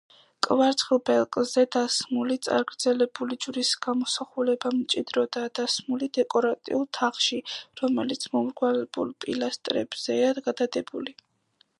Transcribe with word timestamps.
კვარცხლბეკზე 0.45 1.65
დასმული, 1.75 2.37
წაგრძელებული 2.47 3.37
ჯვრის 3.45 3.73
გამოსახულება 3.87 4.71
მჭიდროდაა 4.79 5.51
ჩასმული 5.61 6.09
დეკორატიულ 6.19 6.85
თაღში, 6.99 7.39
რომელიც 7.83 8.27
მომრგვალებულ 8.37 9.13
პილასტრებზეა 9.27 10.35
გადადებული. 10.49 11.17